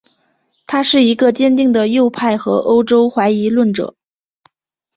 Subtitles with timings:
[0.65, 3.93] 他是一个坚定的右派和欧洲怀疑论者。